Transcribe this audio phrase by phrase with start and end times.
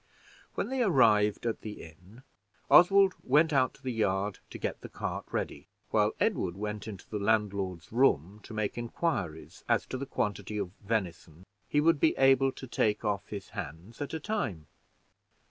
[0.55, 2.23] When they arrived at the inn,
[2.71, 7.07] Oswald went out to the yard to get the cart ready, while Edward went into
[7.07, 12.17] the landlord's room to make inquiries as to the quantity of venison he would be
[12.17, 14.65] able to take off his hands at a time.